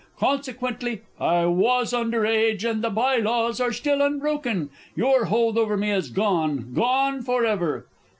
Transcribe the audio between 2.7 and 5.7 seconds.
the Bye laws are still unbroken. Your hold